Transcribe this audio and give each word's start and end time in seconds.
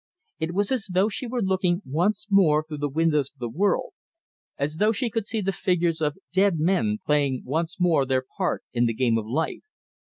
It 0.39 0.55
was 0.55 0.71
as 0.71 0.89
though 0.95 1.09
she 1.09 1.27
were 1.27 1.43
looking 1.43 1.83
once 1.85 2.25
more 2.31 2.65
through 2.67 2.79
the 2.79 2.89
windows 2.89 3.29
of 3.31 3.37
the 3.37 3.47
world, 3.55 3.91
as 4.57 4.77
though 4.77 4.91
she 4.91 5.11
could 5.11 5.27
see 5.27 5.41
the 5.41 5.51
figures 5.51 6.01
of 6.01 6.17
dead 6.33 6.57
men 6.59 6.97
playing 7.05 7.43
once 7.45 7.79
more 7.79 8.07
their 8.07 8.23
part 8.35 8.63
in 8.73 8.87
the 8.87 8.95
game 8.95 9.19
of 9.19 9.27
life. 9.27 9.61